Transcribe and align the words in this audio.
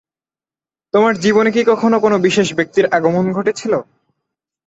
তোমার 0.93 1.13
জীবনে 1.17 1.49
কি 1.51 1.61
কখনো 1.63 1.97
কোনো 1.99 2.15
বিশেষ 2.19 2.47
ব্যাক্তির 2.53 2.85
আগমন 2.91 3.25
ঘটেছিল? 3.33 3.73